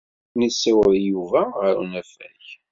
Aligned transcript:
Ad 0.25 0.29
ken-yessiweḍ 0.33 0.91
Yuba 1.07 1.41
ɣer 1.59 1.73
unafag. 1.83 2.41